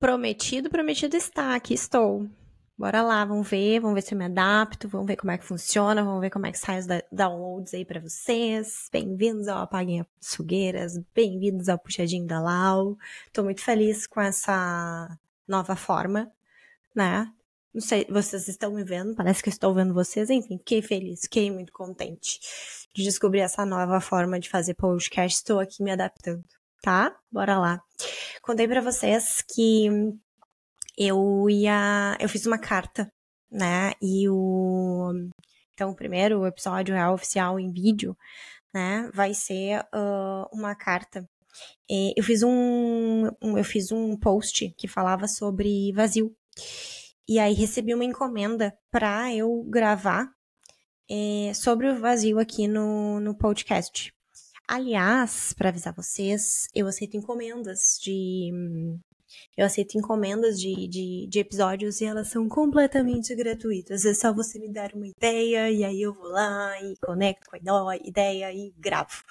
[0.00, 1.54] Prometido, prometido está.
[1.54, 2.26] Aqui estou.
[2.76, 5.44] Bora lá, vamos ver, vamos ver se eu me adapto, vamos ver como é que
[5.44, 8.88] funciona, vamos ver como é que sai os downloads aí para vocês.
[8.90, 12.96] Bem-vindos ao Apaguem as Fogueiras, bem-vindos ao Puxadinho da Lau.
[13.30, 16.32] Tô muito feliz com essa nova forma,
[16.96, 17.30] né?
[17.74, 21.20] Não sei, vocês estão me vendo, parece que eu estou vendo vocês, enfim, fiquei feliz,
[21.24, 22.40] fiquei muito contente
[22.94, 26.42] de descobrir essa nova forma de fazer podcast, estou aqui me adaptando,
[26.80, 27.16] tá?
[27.30, 27.82] Bora lá.
[28.42, 29.88] Contei para vocês que
[30.96, 32.16] eu ia.
[32.20, 33.12] Eu fiz uma carta,
[33.50, 33.92] né?
[34.00, 35.12] E o.
[35.74, 38.16] Então, o primeiro episódio é oficial em vídeo,
[38.72, 39.10] né?
[39.14, 41.28] Vai ser uh, uma carta.
[41.88, 46.34] E eu fiz um, um, eu fiz um post que falava sobre vazio.
[47.28, 50.28] E aí recebi uma encomenda para eu gravar
[51.10, 54.12] é, sobre o vazio aqui no, no podcast.
[54.72, 58.52] Aliás, para avisar vocês, eu aceito encomendas de.
[59.56, 64.04] Eu aceito encomendas de, de, de, episódios e elas são completamente gratuitas.
[64.04, 67.56] É só você me dar uma ideia e aí eu vou lá e conecto com
[67.88, 69.24] a ideia e gravo,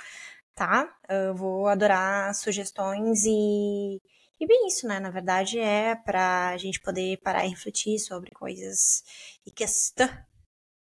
[0.54, 0.94] tá?
[1.08, 4.02] Eu vou adorar sugestões e.
[4.42, 5.00] E bem isso, né?
[5.00, 9.06] Na verdade é pra gente poder parar e refletir sobre coisas
[9.46, 10.10] e questão,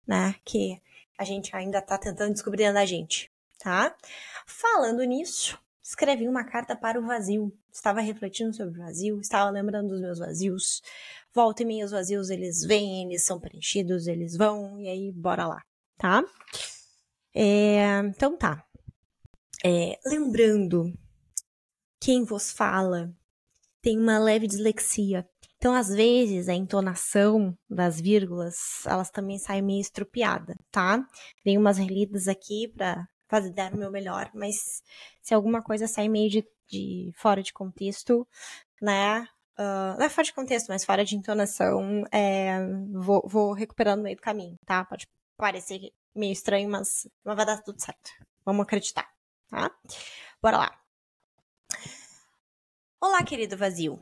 [0.07, 0.35] né?
[0.43, 0.81] Que
[1.19, 3.95] a gente ainda tá tentando descobrir da gente tá?
[4.47, 7.53] Falando nisso, escrevi uma carta para o vazio.
[7.73, 10.83] Estava refletindo sobre o vazio, estava lembrando dos meus vazios.
[11.35, 15.47] Volta e meia os vazios, eles vêm, eles são preenchidos, eles vão, e aí bora
[15.47, 15.63] lá,
[15.97, 16.25] tá?
[17.35, 18.65] É, então tá.
[19.65, 20.93] É, lembrando,
[22.01, 23.13] quem vos fala
[23.83, 25.29] tem uma leve dislexia.
[25.57, 31.05] Então, às vezes, a entonação das vírgulas, elas também saem meio estrupiada, tá?
[31.43, 34.83] Tem umas relidas aqui para fazer dar o meu melhor, mas
[35.23, 38.27] se alguma coisa sair meio de, de fora de contexto,
[38.81, 39.29] né?
[39.59, 42.59] Uh, não é fora de contexto, mas fora de entonação, é,
[42.93, 44.85] vou, vou recuperando no meio do caminho, tá?
[44.85, 48.11] Pode parecer meio estranho, mas, mas vai dar tudo certo.
[48.45, 49.09] Vamos acreditar,
[49.49, 49.71] tá?
[50.41, 50.81] Bora lá.
[53.01, 54.01] Olá, querido vazio.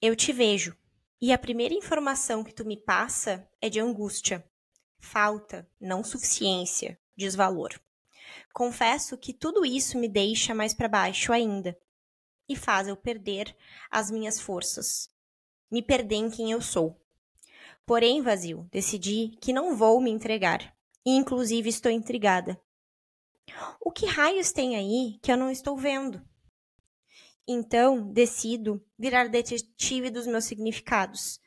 [0.00, 0.76] Eu te vejo.
[1.20, 4.44] E a primeira informação que tu me passa é de angústia,
[4.98, 7.78] falta, não suficiência, desvalor.
[8.52, 11.78] Confesso que tudo isso me deixa mais para baixo ainda
[12.48, 13.56] e faz eu perder
[13.90, 15.08] as minhas forças.
[15.70, 17.00] Me perder em quem eu sou.
[17.86, 20.74] Porém, vazio, decidi que não vou me entregar.
[21.04, 22.60] E inclusive estou intrigada.
[23.80, 26.22] O que raios tem aí que eu não estou vendo?
[27.46, 31.40] Então, decido virar detetive dos meus significados,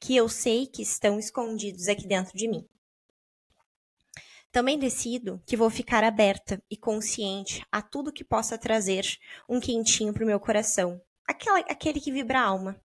[0.00, 2.68] que eu sei que estão escondidos aqui dentro de mim.
[4.56, 9.04] Também decido que vou ficar aberta e consciente a tudo que possa trazer
[9.46, 12.82] um quentinho para o meu coração, aquela, aquele que vibra a alma.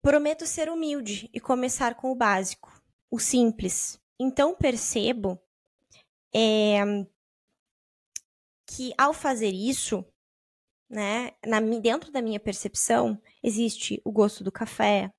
[0.00, 2.72] Prometo ser humilde e começar com o básico,
[3.10, 4.00] o simples.
[4.16, 5.42] Então percebo
[6.32, 6.84] é,
[8.64, 10.04] que ao fazer isso,
[10.88, 15.12] né, na, dentro da minha percepção, existe o gosto do café,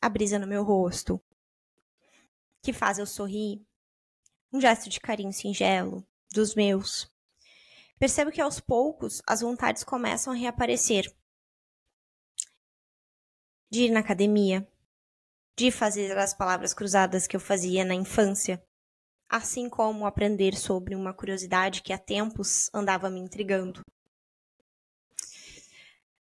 [0.00, 1.20] a brisa no meu rosto,
[2.62, 3.66] que faz eu sorrir,
[4.54, 7.12] um gesto de carinho singelo, dos meus.
[7.98, 11.12] Percebo que aos poucos as vontades começam a reaparecer.
[13.68, 14.64] De ir na academia,
[15.56, 18.64] de fazer as palavras cruzadas que eu fazia na infância,
[19.28, 23.84] assim como aprender sobre uma curiosidade que há tempos andava me intrigando.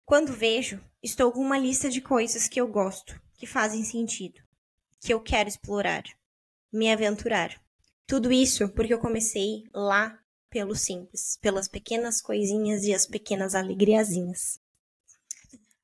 [0.05, 4.41] Quando vejo, estou com uma lista de coisas que eu gosto, que fazem sentido,
[5.01, 6.05] que eu quero explorar,
[6.73, 7.64] me aventurar.
[8.07, 10.19] Tudo isso porque eu comecei lá
[10.51, 14.61] pelo simples, pelas pequenas coisinhas e as pequenas alegriazinhas.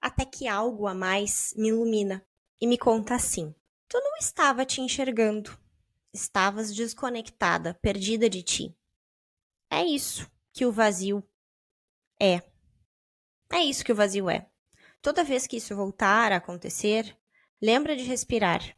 [0.00, 2.24] Até que algo a mais me ilumina
[2.60, 3.54] e me conta assim:
[3.88, 5.58] Tu não estava te enxergando.
[6.12, 8.76] Estavas desconectada, perdida de ti.
[9.70, 11.22] É isso que o vazio
[12.20, 12.42] é.
[13.52, 14.48] É isso que o vazio é.
[15.02, 17.16] Toda vez que isso voltar a acontecer,
[17.60, 18.76] lembra de respirar,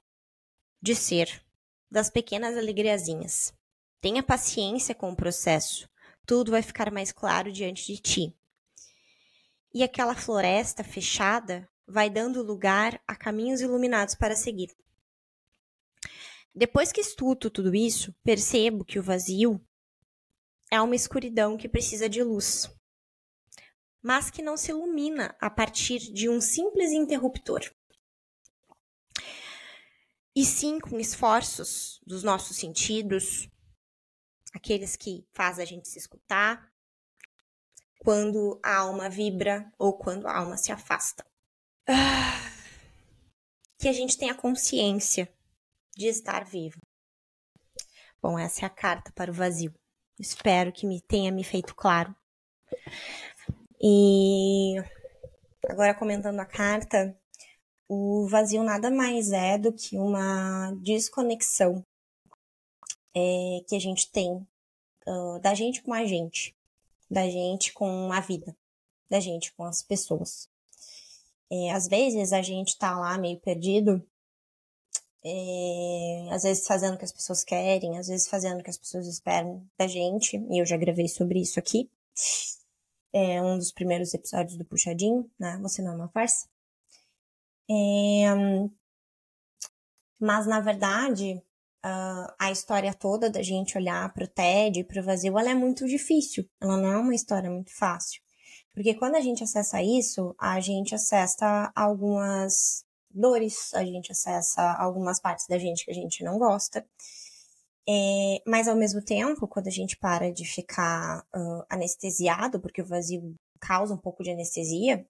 [0.80, 1.44] de ser,
[1.92, 3.52] das pequenas alegriazinhas.
[4.00, 5.86] Tenha paciência com o processo,
[6.26, 8.36] tudo vai ficar mais claro diante de ti.
[9.74, 14.74] E aquela floresta fechada vai dando lugar a caminhos iluminados para seguir.
[16.54, 19.60] Depois que estudo tudo isso, percebo que o vazio
[20.70, 22.74] é uma escuridão que precisa de luz,
[24.00, 27.70] mas que não se ilumina a partir de um simples interruptor
[30.34, 33.48] e sim com esforços dos nossos sentidos,
[34.54, 36.72] aqueles que faz a gente se escutar,
[37.98, 41.24] quando a alma vibra ou quando a alma se afasta.
[43.78, 45.32] que a gente tenha consciência
[45.96, 46.80] de estar vivo.
[48.20, 49.74] Bom, essa é a carta para o vazio.
[50.18, 52.14] Espero que me tenha me feito claro.
[53.80, 54.76] E
[55.68, 57.18] agora comentando a carta,
[57.88, 61.84] o vazio nada mais é do que uma desconexão
[63.14, 64.46] é, que a gente tem
[65.06, 66.54] uh, da gente com a gente,
[67.10, 68.56] da gente com a vida,
[69.08, 70.48] da gente com as pessoas.
[71.50, 74.02] É, às vezes a gente tá lá meio perdido,
[75.24, 78.78] é, às vezes fazendo o que as pessoas querem, às vezes fazendo o que as
[78.78, 81.90] pessoas esperam da gente, e eu já gravei sobre isso aqui.
[83.12, 85.58] É um dos primeiros episódios do Puxadinho, né?
[85.60, 86.48] Você não é uma farsa.
[87.70, 88.26] É,
[90.20, 91.42] mas, na verdade,
[91.84, 95.50] uh, a história toda da gente olhar para o TED e para o vazio, ela
[95.50, 96.48] é muito difícil.
[96.60, 98.22] Ela não é uma história muito fácil.
[98.72, 105.20] Porque quando a gente acessa isso, a gente acessa algumas dores, a gente acessa algumas
[105.20, 106.86] partes da gente que a gente não gosta.
[107.88, 112.86] É, mas ao mesmo tempo, quando a gente para de ficar uh, anestesiado, porque o
[112.86, 115.04] vazio causa um pouco de anestesia,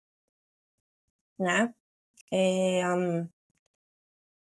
[1.38, 1.75] né?
[2.32, 2.82] É,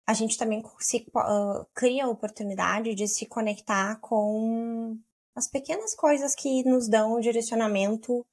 [0.06, 4.98] a gente também se, uh, cria a oportunidade de se conectar com
[5.34, 8.26] as pequenas coisas que nos dão o direcionamento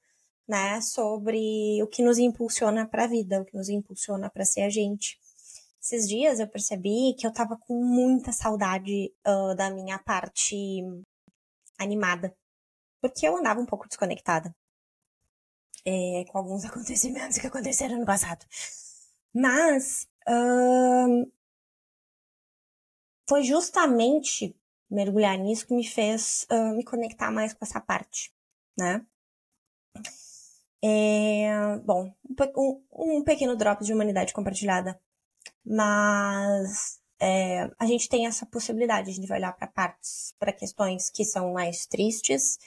[0.47, 4.61] né, sobre o que nos impulsiona para a vida, o que nos impulsiona para ser
[4.61, 5.17] a gente.
[5.81, 10.81] Esses dias eu percebi que eu tava com muita saudade uh, da minha parte
[11.77, 12.35] animada,
[12.99, 14.53] porque eu andava um pouco desconectada
[15.85, 18.45] é, com alguns acontecimentos que aconteceram no passado.
[19.39, 21.31] Mas uh,
[23.29, 24.55] foi justamente
[24.89, 28.33] mergulhar nisso que me fez me conectar mais com essa parte,
[28.75, 29.05] né?
[30.83, 32.11] É, bom,
[32.55, 34.99] um, um, pequeno drop de humanidade compartilhada.
[35.63, 41.53] Mas é, a gente tem essa possibilidade, vai olhar para partes, para questões que são
[41.53, 42.57] mais tristes,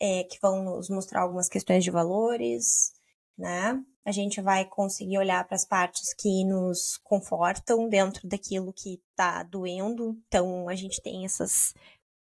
[0.00, 2.92] é, que vão nos mostrar algumas questões de valores,
[3.36, 3.82] né?
[4.04, 9.42] A gente vai conseguir olhar para as partes que nos confortam dentro daquilo que está
[9.42, 10.18] doendo.
[10.28, 11.74] Então, a gente tem esses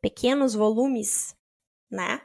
[0.02, 1.36] pequenos volumes,
[1.90, 2.22] né?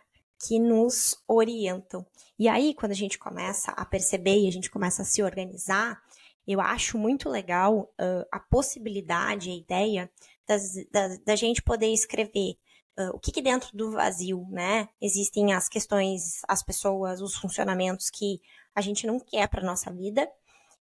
[0.47, 2.05] Que nos orientam.
[2.39, 6.03] E aí, quando a gente começa a perceber e a gente começa a se organizar,
[6.47, 10.11] eu acho muito legal uh, a possibilidade, a ideia
[10.47, 12.57] das, da, da gente poder escrever
[12.99, 14.89] uh, o que, que dentro do vazio, né?
[15.01, 18.41] Existem as questões, as pessoas, os funcionamentos que
[18.75, 20.31] a gente não quer para nossa vida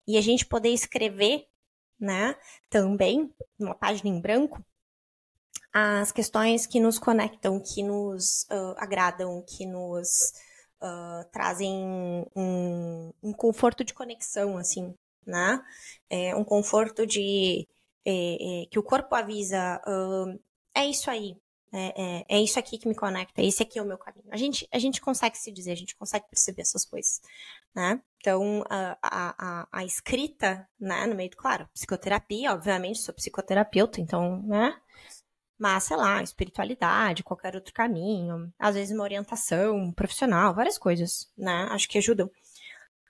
[0.07, 1.47] e a gente poder escrever,
[1.99, 2.37] né?
[2.69, 4.65] Também numa página em branco
[5.73, 10.33] as questões que nos conectam, que nos uh, agradam, que nos
[10.83, 11.73] uh, trazem
[12.35, 14.95] um, um, conforto de conexão, assim,
[15.25, 15.63] né?
[16.09, 17.69] É um conforto de
[18.05, 20.41] é, é, que o corpo avisa uh,
[20.75, 21.37] é isso aí,
[21.73, 24.27] é, é, é, isso aqui que me conecta, esse aqui é o meu caminho.
[24.31, 27.21] A gente, a gente consegue se dizer, a gente consegue perceber essas coisas,
[27.75, 28.01] né?
[28.19, 34.43] Então, a, a, a, escrita, né, no meio do, claro, psicoterapia, obviamente, sou psicoterapeuta, então,
[34.43, 34.77] né?
[35.57, 41.69] Mas, sei lá, espiritualidade, qualquer outro caminho, às vezes uma orientação profissional, várias coisas, né?
[41.71, 42.31] Acho que ajudam.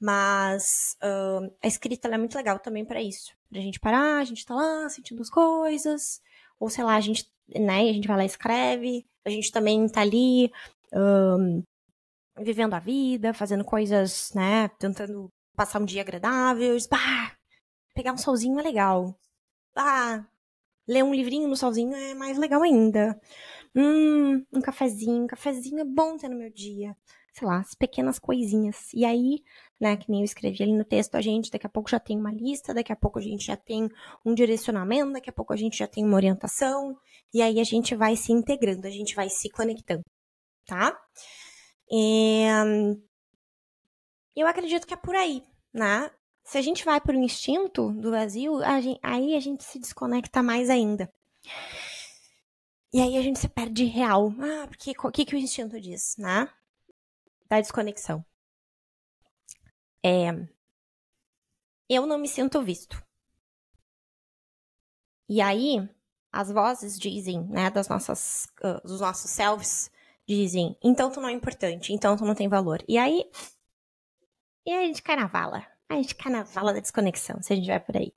[0.01, 3.33] Mas uh, a escrita é muito legal também para isso.
[3.51, 6.21] Pra gente parar, a gente tá lá sentindo as coisas,
[6.61, 9.89] ou sei lá, a gente, né, a gente vai lá e escreve, a gente também
[9.89, 10.53] tá ali
[10.95, 11.65] um,
[12.39, 17.33] vivendo a vida, fazendo coisas, né, tentando passar um dia agradável, bah,
[17.95, 19.19] pegar um solzinho é legal.
[19.77, 20.25] Ah,
[20.87, 23.21] ler um livrinho no solzinho é mais legal ainda.
[23.75, 26.97] Hum, um cafezinho, um cafezinho é bom ter no meu dia.
[27.33, 28.93] Sei lá, as pequenas coisinhas.
[28.93, 29.43] E aí,
[29.81, 32.19] né, que nem eu escrevi ali no texto, a gente daqui a pouco já tem
[32.19, 33.89] uma lista, daqui a pouco a gente já tem
[34.25, 36.95] um direcionamento, daqui a pouco a gente já tem uma orientação,
[37.33, 40.05] e aí a gente vai se integrando, a gente vai se conectando,
[40.67, 40.95] tá?
[41.91, 42.45] E,
[44.37, 46.11] eu acredito que é por aí, né?
[46.45, 49.79] Se a gente vai para o instinto do vazio, a gente, aí a gente se
[49.79, 51.11] desconecta mais ainda.
[52.93, 54.33] E aí a gente se perde real.
[54.41, 56.49] Ah, porque o que, que o instinto diz, né?
[57.49, 58.25] Da desconexão.
[60.05, 60.31] É,
[61.89, 63.03] eu não me sinto visto.
[65.29, 65.89] E aí,
[66.33, 69.91] as vozes dizem, né, das nossas, uh, dos nossos selves,
[70.27, 72.83] dizem, então tu não é importante, então tu não tem valor.
[72.89, 73.25] E aí,
[74.65, 75.31] e aí a gente cai na.
[75.89, 78.13] A gente cai na da desconexão, se a gente vai por aí.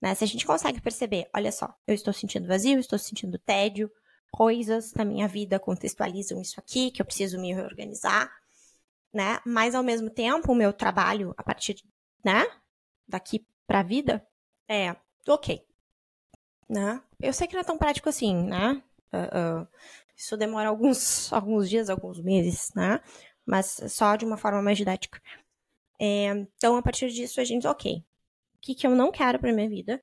[0.00, 0.14] Né?
[0.14, 3.90] Se a gente consegue perceber, olha só, eu estou sentindo vazio, estou sentindo tédio,
[4.30, 8.30] coisas na minha vida contextualizam isso aqui, que eu preciso me reorganizar,
[9.12, 9.40] né?
[9.44, 11.76] Mas ao mesmo tempo, o meu trabalho a partir,
[12.24, 12.46] né,
[13.06, 14.26] daqui pra vida
[14.68, 14.94] é,
[15.28, 15.64] ok,
[16.68, 17.02] né?
[17.20, 18.82] Eu sei que não é tão prático assim, né?
[19.12, 19.68] Uh, uh,
[20.16, 23.00] isso demora alguns, alguns dias, alguns meses, né?
[23.44, 25.20] Mas só de uma forma mais didática.
[25.98, 27.96] É, então, a partir disso, a gente, ok,
[28.54, 30.02] o que, que eu não quero pra minha vida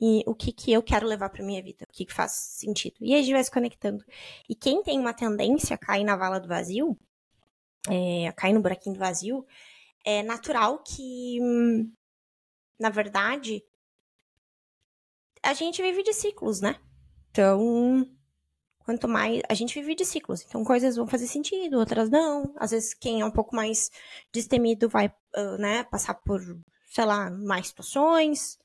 [0.00, 2.96] e o que, que eu quero levar pra minha vida, o que, que faz sentido.
[3.00, 4.04] E aí a gente vai se conectando.
[4.48, 6.98] E quem tem uma tendência a cair na vala do vazio,
[7.90, 9.46] é, cair no buraquinho do vazio,
[10.04, 11.38] é natural que,
[12.78, 13.62] na verdade,
[15.42, 16.76] a gente vive de ciclos, né?
[17.30, 18.06] Então,
[18.78, 19.42] quanto mais.
[19.48, 20.42] A gente vive de ciclos.
[20.42, 22.54] Então, coisas vão fazer sentido, outras não.
[22.56, 23.90] Às vezes, quem é um pouco mais
[24.32, 26.40] destemido vai, uh, né, passar por,
[26.88, 28.58] sei lá, mais situações.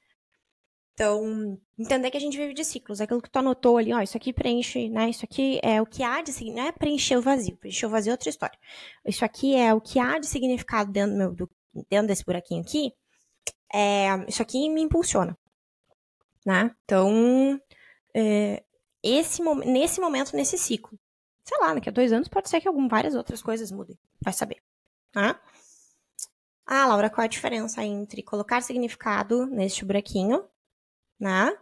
[0.93, 3.01] Então, entender que a gente vive de ciclos.
[3.01, 5.10] Aquilo que tu anotou ali, ó, isso aqui preenche, né?
[5.10, 7.57] Isso aqui é o que há de não é preencher o vazio.
[7.57, 8.57] Preencher o vazio é outra história.
[9.05, 11.50] Isso aqui é o que há de significado dentro, meu, do,
[11.89, 12.93] dentro desse buraquinho aqui.
[13.74, 15.38] É, isso aqui me impulsiona
[16.45, 16.75] né?
[16.83, 17.60] Então,
[18.15, 18.63] é,
[19.03, 20.98] esse, nesse momento, nesse ciclo,
[21.43, 24.33] sei lá, daqui a dois anos pode ser que algum, várias outras coisas mudem, vai
[24.33, 24.62] saber,
[25.15, 25.36] né?
[26.65, 30.45] Ah, Laura, qual a diferença entre colocar significado neste buraquinho,
[31.22, 31.56] né?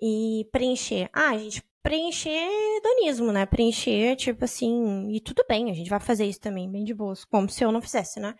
[0.00, 1.10] E preencher.
[1.12, 3.44] Ah, a gente preencher hedonismo, né?
[3.46, 7.24] Preencher, tipo assim, e tudo bem, a gente vai fazer isso também, bem de boas,
[7.24, 8.34] como se eu não fizesse, né?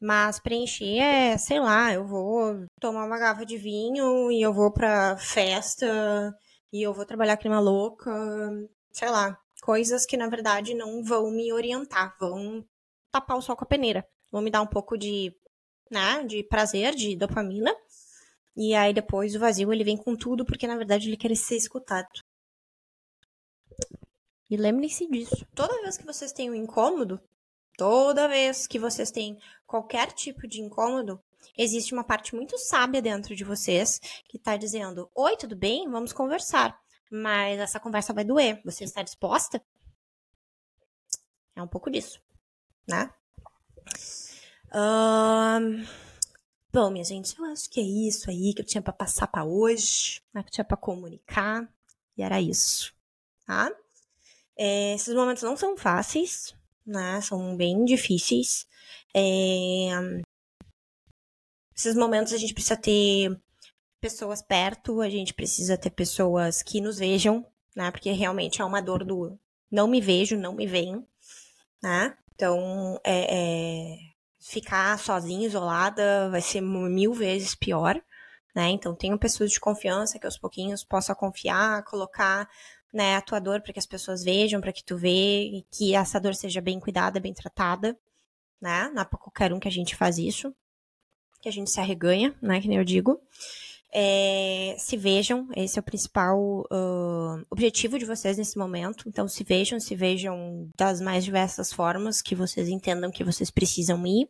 [0.00, 4.70] Mas preencher é, sei lá, eu vou tomar uma garrafa de vinho e eu vou
[4.70, 6.34] pra festa
[6.72, 8.12] e eu vou trabalhar clima louca,
[8.92, 12.64] sei lá, coisas que na verdade não vão me orientar, vão
[13.10, 15.34] tapar o sol com a peneira, vão me dar um pouco de,
[15.90, 17.74] né, de prazer, de dopamina.
[18.56, 21.56] E aí depois o vazio ele vem com tudo, porque na verdade ele quer ser
[21.56, 22.08] escutado.
[24.48, 25.46] E lembrem-se disso.
[25.54, 27.20] Toda vez que vocês têm um incômodo,
[27.76, 31.22] Toda vez que vocês têm qualquer tipo de incômodo,
[31.56, 35.88] existe uma parte muito sábia dentro de vocês que está dizendo: Oi, tudo bem?
[35.90, 36.78] Vamos conversar.
[37.10, 38.62] Mas essa conversa vai doer.
[38.64, 39.62] Você está disposta?
[41.54, 42.18] É um pouco disso,
[42.88, 43.10] né?
[44.74, 46.05] Um...
[46.76, 49.46] Bom, minha gente, eu acho que é isso aí que eu tinha para passar para
[49.46, 51.66] hoje, né, que eu tinha para comunicar,
[52.18, 52.92] e era isso,
[53.46, 53.74] tá?
[54.54, 56.54] É, esses momentos não são fáceis,
[56.84, 57.18] né?
[57.22, 58.66] São bem difíceis.
[59.14, 59.88] É...
[61.74, 63.40] Esses momentos a gente precisa ter
[63.98, 67.42] pessoas perto, a gente precisa ter pessoas que nos vejam,
[67.74, 67.90] né?
[67.90, 69.38] Porque realmente é uma dor do
[69.70, 71.02] não me vejo, não me veem,
[71.82, 72.18] né?
[72.34, 74.15] Então, é, é...
[74.46, 78.00] ficar sozinha, isolada, vai ser mil vezes pior,
[78.54, 78.68] né?
[78.70, 82.48] Então, tenho pessoas de confiança que aos pouquinhos possa confiar, colocar
[82.92, 86.20] né, a tua dor para que as pessoas vejam, para que tu vê que essa
[86.20, 87.98] dor seja bem cuidada, bem tratada,
[88.60, 88.88] né?
[88.94, 90.54] Não é para qualquer um que a gente faz isso,
[91.40, 93.20] que a gente se arreganha, né, que nem eu digo.
[93.92, 99.08] É, se vejam, esse é o principal uh, objetivo de vocês nesse momento.
[99.08, 104.06] Então, se vejam, se vejam das mais diversas formas que vocês entendam que vocês precisam
[104.06, 104.28] ir,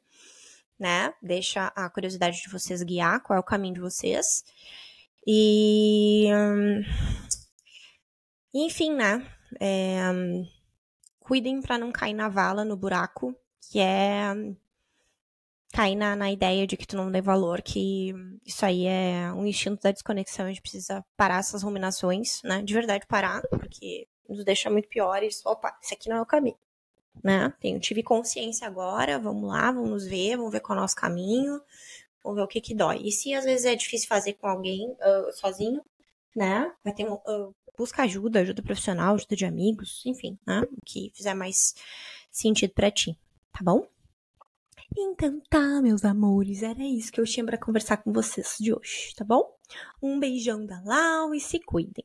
[0.78, 1.12] né?
[1.22, 4.44] Deixa a curiosidade de vocês guiar qual é o caminho de vocês.
[5.26, 6.28] E.
[6.32, 6.82] Hum,
[8.54, 9.26] enfim, né?
[9.60, 10.00] É,
[11.18, 13.34] cuidem para não cair na vala, no buraco,
[13.70, 14.32] que é
[15.76, 18.14] cair na, na ideia de que tu não dê valor, que
[18.46, 22.62] isso aí é um instinto da desconexão, a gente precisa parar essas ruminações, né?
[22.62, 25.44] De verdade parar, porque nos deixa muito piores.
[25.44, 26.56] Opa, isso aqui não é o caminho,
[27.22, 27.52] né?
[27.60, 31.60] Tenho, tive consciência agora, vamos lá, vamos ver, vamos ver qual é o nosso caminho,
[32.24, 33.02] vamos ver o que que dói.
[33.04, 35.82] E se às vezes é difícil fazer com alguém uh, sozinho,
[36.34, 36.72] né?
[36.82, 40.62] Vai ter uh, busca ajuda, ajuda profissional, ajuda de amigos, enfim, né?
[40.72, 41.74] O que fizer mais
[42.32, 43.14] sentido para ti,
[43.52, 43.86] tá bom?
[44.94, 49.14] Então tá, meus amores, era isso que eu tinha para conversar com vocês de hoje,
[49.16, 49.56] tá bom?
[50.02, 52.04] Um beijão da Lau e se cuidem.